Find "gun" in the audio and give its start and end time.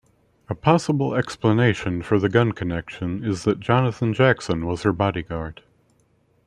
2.27-2.53